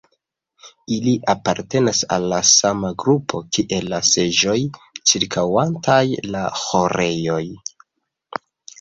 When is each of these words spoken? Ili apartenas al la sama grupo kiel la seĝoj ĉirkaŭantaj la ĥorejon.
Ili 0.95 1.11
apartenas 1.33 1.99
al 2.15 2.25
la 2.31 2.39
sama 2.53 2.91
grupo 3.05 3.43
kiel 3.59 3.93
la 3.95 4.01
seĝoj 4.15 4.57
ĉirkaŭantaj 5.13 6.03
la 6.35 6.45
ĥorejon. 6.67 7.57